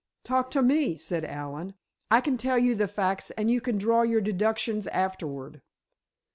[0.23, 1.75] "Talk to me," said Allen.
[2.09, 5.61] "I can tell you the facts, and you can draw your deductions afterward."